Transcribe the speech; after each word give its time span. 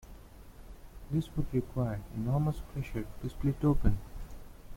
This 1.11 1.29
would 1.37 1.45
require 1.53 2.01
enormous 2.15 2.59
pressure 2.73 3.05
to 3.21 3.29
split 3.29 3.63
open. 3.63 3.99